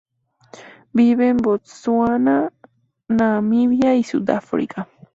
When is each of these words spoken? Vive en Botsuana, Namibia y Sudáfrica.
Vive 0.93 1.27
en 1.29 1.37
Botsuana, 1.37 2.51
Namibia 3.07 3.93
y 3.93 4.03
Sudáfrica. 4.03 4.87